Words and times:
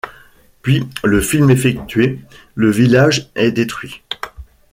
Puis, 0.63 0.89
le 1.03 1.21
film 1.21 1.51
effectué, 1.51 2.21
le 2.55 2.71
village 2.71 3.29
est 3.35 3.51
détruit. 3.51 4.01